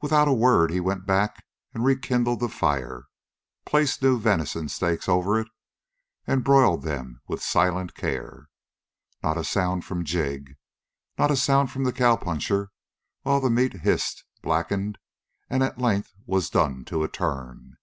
[0.00, 3.04] Without a word he went back and rekindled the fire,
[3.64, 5.46] placed new venison steaks over it,
[6.26, 8.48] and broiled them with silent care.
[9.22, 10.56] Not a sound from Jig,
[11.16, 12.72] not a sound from the cowpuncher,
[13.22, 14.98] while the meat hissed, blackened,
[15.48, 17.76] and at length was done to a turn.